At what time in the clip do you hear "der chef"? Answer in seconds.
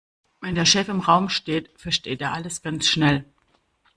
0.55-0.87